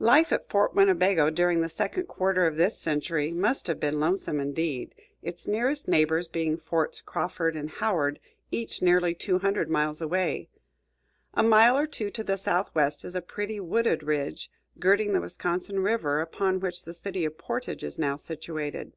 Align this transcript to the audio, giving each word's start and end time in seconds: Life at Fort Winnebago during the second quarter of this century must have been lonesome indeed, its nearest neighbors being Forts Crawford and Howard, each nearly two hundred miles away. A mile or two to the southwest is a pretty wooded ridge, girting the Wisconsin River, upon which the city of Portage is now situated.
Life 0.00 0.32
at 0.32 0.48
Fort 0.48 0.74
Winnebago 0.74 1.30
during 1.30 1.60
the 1.60 1.68
second 1.68 2.06
quarter 2.06 2.44
of 2.44 2.56
this 2.56 2.76
century 2.76 3.30
must 3.30 3.68
have 3.68 3.78
been 3.78 4.00
lonesome 4.00 4.40
indeed, 4.40 4.96
its 5.22 5.46
nearest 5.46 5.86
neighbors 5.86 6.26
being 6.26 6.56
Forts 6.58 7.00
Crawford 7.00 7.54
and 7.54 7.70
Howard, 7.70 8.18
each 8.50 8.82
nearly 8.82 9.14
two 9.14 9.38
hundred 9.38 9.70
miles 9.70 10.02
away. 10.02 10.48
A 11.34 11.44
mile 11.44 11.78
or 11.78 11.86
two 11.86 12.10
to 12.10 12.24
the 12.24 12.36
southwest 12.36 13.04
is 13.04 13.14
a 13.14 13.22
pretty 13.22 13.60
wooded 13.60 14.02
ridge, 14.02 14.50
girting 14.80 15.12
the 15.12 15.20
Wisconsin 15.20 15.78
River, 15.78 16.20
upon 16.20 16.58
which 16.58 16.84
the 16.84 16.92
city 16.92 17.24
of 17.24 17.38
Portage 17.38 17.84
is 17.84 17.96
now 17.96 18.16
situated. 18.16 18.92